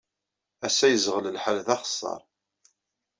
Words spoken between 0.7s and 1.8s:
yeẓɣel lḥal d